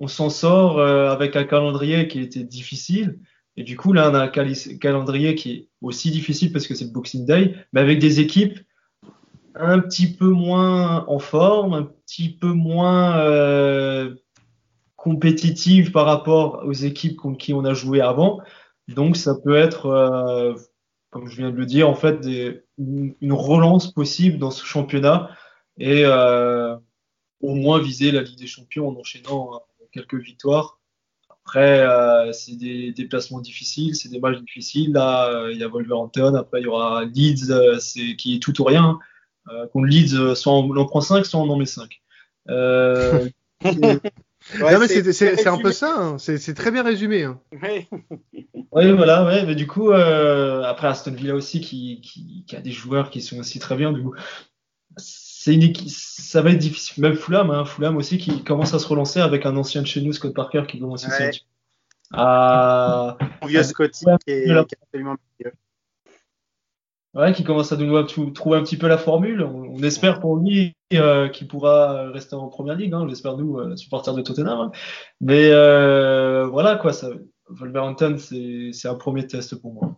[0.00, 3.20] on s'en sort euh, avec un calendrier qui était difficile.
[3.56, 6.86] Et du coup, là, on a un calendrier qui est aussi difficile parce que c'est
[6.86, 8.58] le Boxing Day, mais avec des équipes
[9.54, 14.14] un petit peu moins en forme, un petit peu moins euh,
[14.96, 18.40] compétitive par rapport aux équipes contre qui on a joué avant.
[18.88, 20.54] Donc ça peut être, euh,
[21.10, 22.26] comme je viens de le dire, en fait
[22.78, 25.28] une relance possible dans ce championnat
[25.80, 26.76] et euh,
[27.40, 30.78] au moins viser la Ligue des Champions en enchaînant euh, quelques victoires.
[31.28, 34.92] Après, euh, c'est des déplacements difficiles, c'est des matchs difficiles.
[34.92, 38.38] Là, euh, il y a Wolverhampton, après il y aura Leeds, euh, c'est qui est
[38.38, 38.98] tout ou rien.
[39.48, 42.00] Euh, contre Leeds, soit on en prend 5, soit on en met 5.
[42.50, 43.28] Euh,
[44.58, 46.18] Ouais, non, mais c'est un peu ça, hein.
[46.18, 47.24] c'est très bien résumé.
[47.24, 47.40] Hein.
[48.72, 52.56] Oui, ouais, voilà, ouais, mais du coup, euh, après Aston Villa aussi qui, qui, qui,
[52.56, 54.14] a des joueurs qui sont aussi très bien, du coup,
[55.42, 57.02] c'est une équipe, ça va être difficile.
[57.02, 60.02] Même Fulham, hein, Fulham aussi qui commence à se relancer avec un ancien de chez
[60.02, 61.30] nous, Scott Parker, qui commence aussi Ouais.
[62.12, 64.64] à, Vieux à- Scotty ouais, qui est, voilà.
[64.64, 65.16] qui est absolument
[67.14, 69.42] ouais, qui commence à de nouveau trou- trouver un petit peu la formule.
[69.42, 72.92] On, on espère pour lui euh, qu'il pourra rester en première ligue.
[72.92, 74.58] Hein, on l'espère nous, euh, supporters de Tottenham.
[74.60, 74.72] hein.
[75.22, 77.08] Mais euh, voilà quoi, ça,
[77.48, 79.96] Wolverhampton, c'est un premier test pour moi.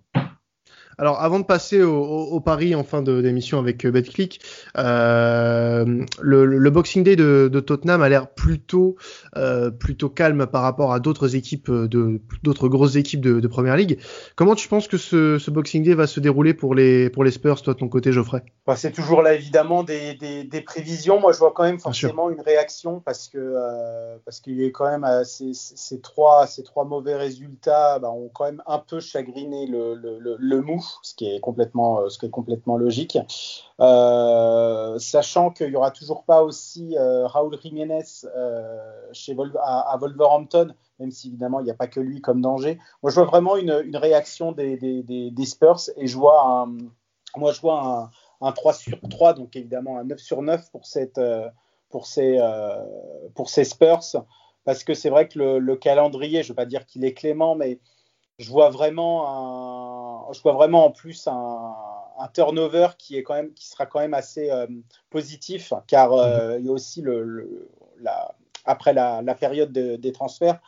[0.98, 4.40] Alors, avant de passer au, au, au pari en fin d'émission avec euh, BetClick,
[4.78, 8.96] euh, le, le Boxing Day de, de Tottenham a l'air plutôt,
[9.36, 13.48] euh, plutôt calme par rapport à d'autres équipes, euh, de d'autres grosses équipes de, de
[13.48, 13.98] Première Ligue.
[14.36, 17.30] Comment tu penses que ce, ce Boxing Day va se dérouler pour les, pour les
[17.30, 18.42] Spurs, toi de ton côté, Geoffrey?
[18.66, 21.20] Bah, c'est toujours là évidemment des, des, des prévisions.
[21.20, 24.90] Moi, je vois quand même forcément une réaction parce que euh, parce qu'il a quand
[24.90, 28.78] même euh, ces, ces- ces trois ces trois mauvais résultats bah, ont quand même un
[28.78, 32.30] peu chagriné le, le, le, le mou, ce qui est complètement euh, ce qui est
[32.30, 33.18] complètement logique.
[33.80, 38.78] Euh, sachant qu'il y aura toujours pas aussi euh, Raúl Jiménez euh,
[39.12, 42.78] chez à, Wolverhampton, même si évidemment il n'y a pas que lui comme danger.
[43.02, 46.76] Moi, je vois vraiment une, réaction des, des, Spurs et je vois un
[47.36, 48.10] moi je vois un,
[48.46, 51.48] un 3 sur 3, donc évidemment un 9 sur 9 pour, cette, euh,
[51.88, 52.38] pour, ces,
[53.34, 54.24] pour ces Spurs,
[54.64, 57.14] parce que c'est vrai que le, le calendrier, je ne veux pas dire qu'il est
[57.14, 57.80] clément, mais
[58.38, 60.01] je vois vraiment, un,
[60.32, 61.74] je vois vraiment en plus un,
[62.18, 64.66] un turnover qui, est quand même, qui sera quand même assez euh,
[65.10, 67.68] positif, car euh, il y a aussi, le, le-
[68.00, 70.60] la, après la, la période de- des transferts,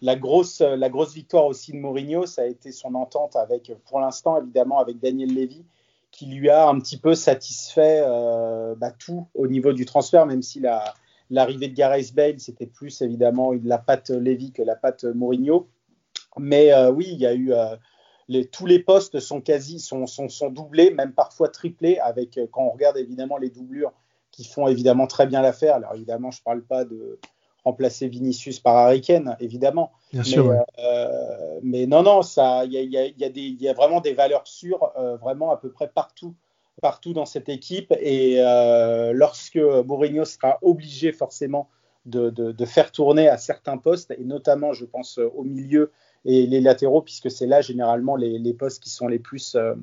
[0.00, 4.00] la grosse, la grosse victoire aussi de Mourinho, ça a été son entente avec, pour
[4.00, 5.64] l'instant évidemment, avec Daniel Levy,
[6.10, 10.42] qui lui a un petit peu satisfait euh, bah, tout au niveau du transfert, même
[10.42, 10.92] si la-
[11.30, 15.68] l'arrivée de Gareth Bale, c'était plus évidemment la patte Levy que la patte Mourinho.
[16.38, 17.52] Mais oui, il y a eu
[18.28, 22.46] les, tous les postes sont quasi sont, sont, sont doublés, même parfois triplés, avec euh,
[22.50, 23.92] quand on regarde évidemment les doublures
[24.30, 25.74] qui font évidemment très bien l'affaire.
[25.76, 27.18] Alors évidemment, je ne parle pas de
[27.64, 29.92] remplacer Vinicius par Harry Kane, évidemment.
[30.12, 30.58] Bien Mais, sûr, ouais.
[30.78, 34.90] euh, mais non, non, ça, il y y y y a vraiment des valeurs sûres,
[34.96, 36.34] euh, vraiment à peu près partout,
[36.80, 37.92] partout dans cette équipe.
[38.00, 41.68] Et euh, lorsque Mourinho sera obligé forcément
[42.04, 45.92] de, de- de faire tourner à certains postes, et notamment, je pense, euh, au milieu
[46.24, 49.74] et les latéraux, puisque c'est là généralement les, les postes qui sont les plus, euh,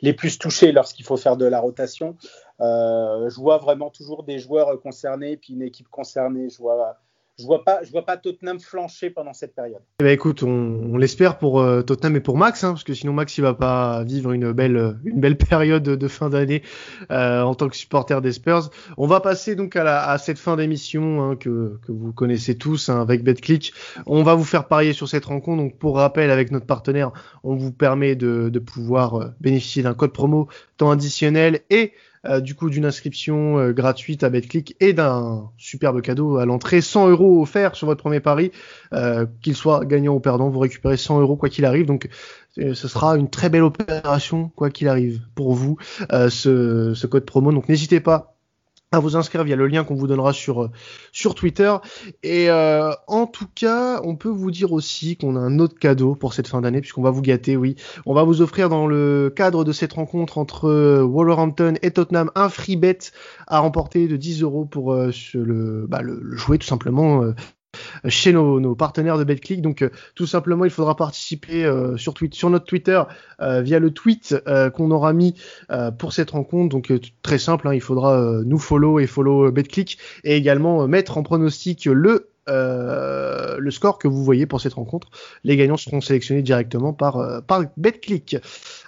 [0.00, 2.16] les plus touchés lorsqu'il faut faire de la rotation.
[2.60, 6.48] Euh, je vois vraiment toujours des joueurs concernés, puis une équipe concernée.
[6.48, 6.98] Je vois,
[7.38, 9.82] je vois pas, je vois pas Tottenham flancher pendant cette période.
[10.00, 12.94] Eh ben, écoute, on, on l'espère pour euh, Tottenham et pour Max, hein, parce que
[12.94, 16.62] sinon Max il va pas vivre une belle une belle période de fin d'année
[17.10, 18.70] euh, en tant que supporter des Spurs.
[18.96, 22.56] On va passer donc à, la, à cette fin d'émission hein, que, que vous connaissez
[22.56, 23.74] tous hein, avec BetClick.
[24.06, 25.62] On va vous faire parier sur cette rencontre.
[25.62, 27.12] Donc pour rappel, avec notre partenaire,
[27.44, 31.92] on vous permet de, de pouvoir euh, bénéficier d'un code promo temps additionnel et
[32.28, 36.80] euh, du coup d'une inscription euh, gratuite à BetClick et d'un superbe cadeau à l'entrée,
[36.80, 38.52] 100 euros offerts sur votre premier pari,
[38.92, 41.86] euh, qu'il soit gagnant ou perdant, vous récupérez 100 euros quoi qu'il arrive.
[41.86, 42.08] Donc
[42.56, 45.76] ce sera une très belle opération quoi qu'il arrive pour vous
[46.10, 47.52] ce, ce code promo.
[47.52, 48.35] Donc n'hésitez pas
[48.96, 50.70] à vous inscrire via le lien qu'on vous donnera sur euh,
[51.12, 51.74] sur Twitter.
[52.22, 56.14] Et euh, en tout cas, on peut vous dire aussi qu'on a un autre cadeau
[56.14, 57.76] pour cette fin d'année, puisqu'on va vous gâter, oui.
[58.04, 62.30] On va vous offrir dans le cadre de cette rencontre entre euh, Wolverhampton et Tottenham
[62.34, 62.98] un free bet
[63.46, 66.00] à remporter de 10 euros pour le, bah,
[66.32, 67.22] jouer tout simplement.
[68.08, 69.62] Chez nos, partenaires de BetClick.
[69.62, 72.14] Donc euh, tout simplement, il faudra participer euh, sur,
[72.50, 73.02] notre Twitter
[73.40, 74.36] euh, via le tweet
[74.74, 75.34] qu'on aura mis
[75.98, 76.68] pour cette rencontre.
[76.68, 81.22] Donc très simple, hein, il faudra nous follow et follow BetClick et également mettre en
[81.22, 82.28] pronostic le
[83.70, 85.08] score que vous voyez pour cette rencontre.
[85.44, 87.40] Les gagnants seront sélectionnés directement par
[87.76, 88.36] BetClick.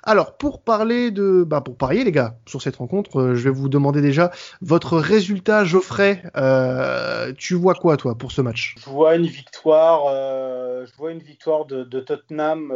[0.09, 3.51] Alors pour parler de bah pour parier les gars sur cette rencontre, euh, je vais
[3.51, 4.31] vous demander déjà
[4.63, 6.23] votre résultat Geoffrey.
[6.35, 8.75] Euh, tu vois quoi toi pour ce match?
[8.79, 12.73] Je vois une victoire, euh, je vois une victoire de, de Tottenham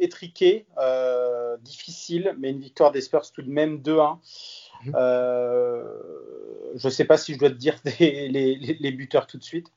[0.00, 0.66] étriquée,
[1.62, 4.18] difficile, mais une victoire des Spurs tout de même 2-1.
[4.86, 4.92] Mhm.
[6.74, 9.70] je ne sais pas si je dois te dire les buteurs tout de suite.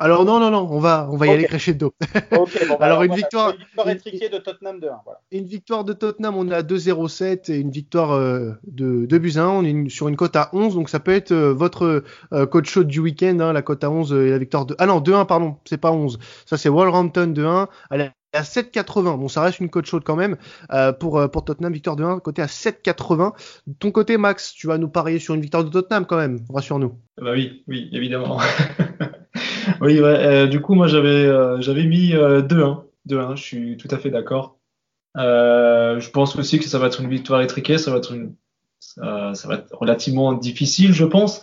[0.00, 1.92] Alors non, non, non, on va, on va y aller crescendo.
[2.30, 5.00] Ok, bon, bah, alors, une victoire, une victoire étriquée de Tottenham 2-1.
[5.04, 5.20] Voilà.
[5.32, 9.32] Une victoire de Tottenham, on est à 2-0-7 et une victoire euh, de, de buts
[9.34, 9.44] 1.
[9.44, 12.70] On est sur une cote à 11, donc ça peut être euh, votre euh, coach
[12.70, 14.76] chaud du week-end, hein, la cote à 11 et la victoire de...
[14.78, 16.20] Ah non, 2-1, pardon, c'est pas 11.
[16.46, 17.66] Ça c'est Wolverhampton 2-1.
[17.90, 19.18] Elle est à 7,80.
[19.18, 20.36] Bon, ça reste une cote chaude quand même
[21.00, 23.32] pour, pour Tottenham, victoire de 1, côté à 7,80.
[23.66, 26.38] De ton côté, Max, tu vas nous parier sur une victoire de Tottenham quand même,
[26.54, 26.94] rassure-nous.
[27.20, 28.38] Bah oui, oui, évidemment.
[29.80, 32.16] Oui, ouais, euh, du coup, moi, j'avais euh, j'avais mis 2-1.
[32.16, 34.58] Euh, 2-1, je suis tout à fait d'accord.
[35.16, 38.34] je pense aussi que ça va être une victoire étriquée, ça va être une,
[38.80, 41.42] ça, va être relativement difficile, je pense.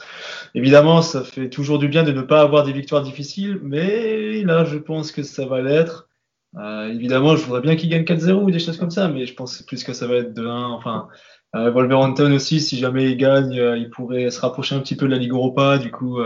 [0.53, 4.63] Évidemment, ça fait toujours du bien de ne pas avoir des victoires difficiles, mais là,
[4.63, 6.07] je pense que ça va l'être.
[6.55, 9.61] évidemment, je voudrais bien qu'il gagne 4-0 ou des choses comme ça, mais je pense
[9.63, 10.49] plus que ça va être 2-1.
[10.51, 11.07] Enfin,
[11.53, 15.17] Wolverhampton aussi, si jamais il gagne, il pourrait se rapprocher un petit peu de la
[15.17, 15.79] Ligue Europa.
[15.79, 16.19] Du coup,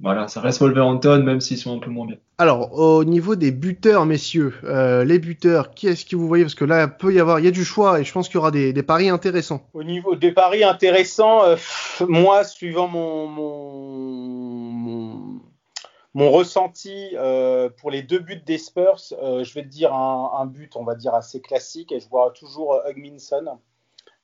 [0.00, 2.16] voilà, ça reste Wolverhampton, même s'ils sont un peu moins bien.
[2.38, 6.44] Alors, au niveau des buteurs, messieurs, euh, les buteurs, qui est-ce que vous voyez?
[6.44, 8.28] Parce que là, il peut y avoir, il y a du choix et je pense
[8.28, 9.66] qu'il y aura des, paris intéressants.
[9.72, 11.56] Au niveau des paris intéressants, euh,
[12.00, 15.40] moi, suivant mon, mon,
[16.14, 20.76] mon, ressenti euh, pour les deux buts des Spurs, je vais te dire un, but,
[20.76, 23.58] on va dire, assez classique et je vois toujours Hugminson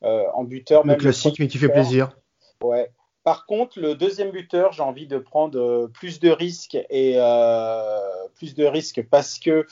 [0.02, 0.84] en buteur.
[0.84, 2.10] Le classique, mais qui fait plaisir.
[2.62, 2.90] Ouais.
[3.22, 7.98] Par contre, le deuxième buteur, j'ai envie de prendre euh, plus de risques et euh,
[8.34, 9.66] plus de risques parce que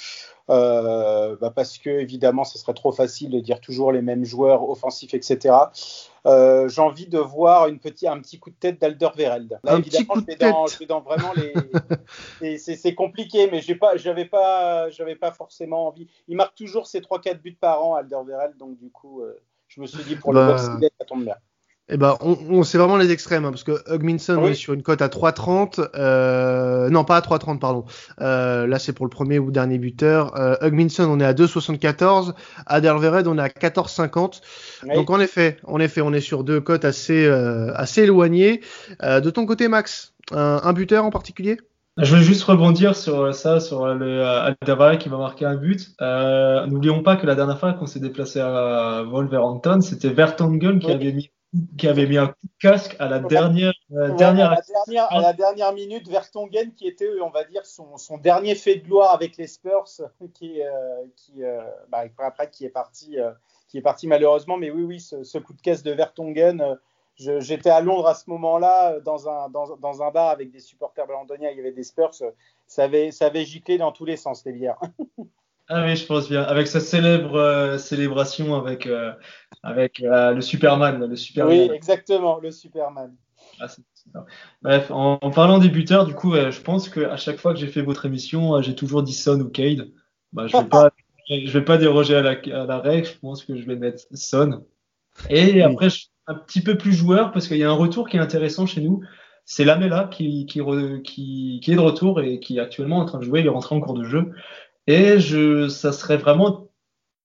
[0.50, 4.68] euh, bah parce que évidemment, ce serait trop facile de dire toujours les mêmes joueurs
[4.68, 5.54] offensifs, etc.
[6.24, 9.61] j'ai envie de voir une petit, un petit coup de tête d'Alderweireld.
[9.64, 11.32] Là, un évidemment, je, vais dans, je vais dans vraiment
[12.40, 12.58] les.
[12.58, 16.06] c'est compliqué, mais j'ai pas, j'avais pas, j'avais pas forcément envie.
[16.28, 19.22] Il marque toujours ses 3-4 buts par an, Alderweireld, donc du coup,
[19.68, 20.52] je me suis dit pour le bah...
[20.52, 21.37] box ça tombe bien.
[21.90, 24.83] Eh ben, on, on c'est vraiment les extrêmes, hein, parce que Hugminson est sur une
[24.83, 25.88] cote à 3,30.
[25.94, 27.85] Euh, non, pas à 3,30, pardon.
[28.20, 30.38] Euh, là, c'est pour le premier ou dernier buteur.
[30.38, 32.35] Euh, Hugminson, on est à 2,74.
[32.66, 34.42] Adelvered, on est à 14,50.
[34.94, 38.61] Donc, en effet, en effet, on est sur deux cotes assez, euh, assez éloignées.
[39.03, 41.57] Euh, de ton côté, Max, un, un, buteur en particulier?
[41.96, 45.96] Je veux juste rebondir sur ça, sur le Alderweireld qui va marquer un but.
[46.01, 51.12] N'oublions pas que la dernière fois qu'on s'est déplacé à Wolverhampton, c'était Vertonghen qui avait
[51.12, 51.31] mis
[51.78, 55.72] qui avait mis un coup de casque à la dernière, euh, dernière, à la dernière,
[55.72, 59.46] minute, Vertonghen qui était, on va dire, son, son dernier fait de gloire avec les
[59.46, 59.88] Spurs,
[60.34, 63.16] qui, euh, qui euh, bah, après qui est parti,
[63.68, 64.58] qui est parti malheureusement.
[64.58, 66.78] Mais oui, oui, ce, coup de caisse de Vertonghen.
[67.16, 71.08] J'étais à Londres à ce moment-là, dans un, dans, dans, un bar avec des supporters
[71.08, 72.14] londoniens, il y avait des Spurs,
[72.68, 74.78] ça avait, ça avait giclé dans tous les sens, les bières.
[75.70, 76.42] Ah oui, je pense bien.
[76.42, 79.12] Avec sa célèbre euh, célébration avec, euh,
[79.62, 81.07] avec euh, le Superman.
[81.07, 81.59] Le Superman.
[81.59, 83.14] Oui, exactement, le Superman.
[83.61, 83.66] Ah,
[84.62, 87.83] Bref, en, parlant des buteurs, du coup, je pense qu'à chaque fois que j'ai fait
[87.83, 89.90] votre émission, j'ai toujours dit Son ou Cade.
[90.33, 90.90] Bah, je ne vais, pas,
[91.28, 94.04] je vais pas déroger à la, à la, règle, je pense que je vais mettre
[94.12, 94.64] Son.
[95.28, 98.09] Et après, je suis un petit peu plus joueur parce qu'il y a un retour
[98.09, 99.02] qui est intéressant chez nous.
[99.44, 100.61] C'est Lamela qui, qui,
[101.04, 103.40] qui, qui, est de retour et qui est actuellement en train de jouer.
[103.40, 104.33] Il est rentré en cours de jeu.
[104.88, 106.70] Et je, ça serait vraiment,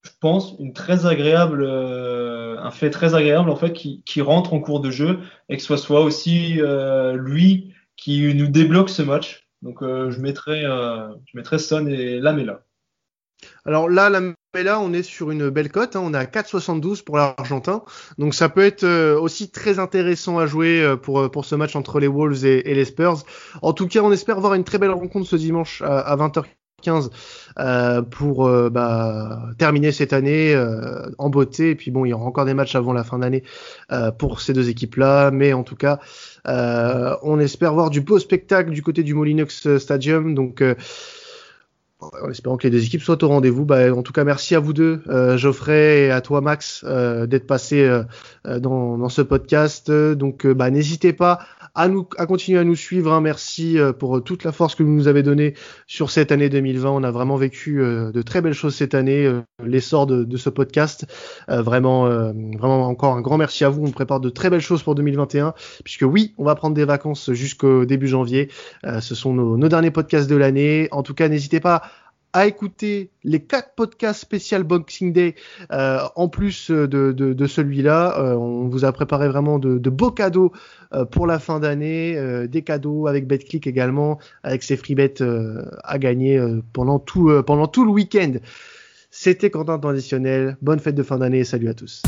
[0.03, 4.53] je pense, une très agréable, euh, un fait très agréable en fait qui, qui, rentre
[4.53, 9.01] en cours de jeu et que ce soit aussi euh, lui qui nous débloque ce
[9.01, 9.47] match.
[9.61, 12.65] Donc euh, je mettrais, je mettrais Son et Lamela.
[13.63, 15.95] Alors là, Lamela, on est sur une belle cote.
[15.95, 16.01] Hein.
[16.03, 17.85] on est à 4,72 pour l'Argentin.
[18.17, 22.07] Donc ça peut être aussi très intéressant à jouer pour, pour ce match entre les
[22.07, 23.23] Wolves et, et, les Spurs.
[23.61, 26.43] En tout cas, on espère voir une très belle rencontre ce dimanche à, à 20h
[26.83, 27.09] 15
[27.59, 31.71] euh, pour euh, bah, terminer cette année euh, en beauté.
[31.71, 33.43] Et puis bon, il y aura encore des matchs avant la fin d'année
[34.17, 35.99] pour ces deux équipes-là, mais en tout cas,
[36.45, 40.35] on espère voir du beau spectacle du côté du Molinox Stadium.
[40.35, 40.63] Donc
[42.21, 43.65] en espérant que les deux équipes soient au rendez-vous.
[43.65, 47.25] Bah, en tout cas, merci à vous deux, euh, Geoffrey, et à toi, Max, euh,
[47.25, 48.03] d'être passé euh,
[48.59, 49.91] dans, ce podcast.
[49.91, 51.39] Donc, bah, n'hésitez pas
[51.75, 53.11] à nous, à continuer à nous suivre.
[53.11, 53.21] Hein.
[53.21, 55.55] Merci pour toute la force que vous nous avez donnée
[55.87, 56.89] sur cette année 2020.
[56.89, 59.31] On a vraiment vécu de très belles choses cette année.
[59.63, 61.05] L'essor de, ce podcast,
[61.47, 62.05] vraiment,
[62.57, 63.85] vraiment encore un grand merci à vous.
[63.85, 67.31] On prépare de très belles choses pour 2021, puisque oui, on va prendre des vacances
[67.33, 68.49] jusqu'au début janvier.
[68.99, 70.87] ce sont nos derniers podcasts de l'année.
[70.91, 71.81] En tout cas, n'hésitez pas
[72.33, 75.35] à écouter les quatre podcasts spécial Boxing Day
[75.71, 78.19] euh, en plus de, celui-là.
[78.19, 80.51] Euh, on vous a préparé vraiment de, beaux cadeaux
[80.93, 82.17] euh, pour la fin d'année,
[82.47, 85.23] des cadeaux avec BetClick également, avec ses free bets
[85.83, 88.33] à gagner pendant tout pendant tout le week-end.
[89.11, 90.57] C'était Quentin Traditionnel.
[90.61, 92.01] Bonne fête de fin d'année et salut à tous.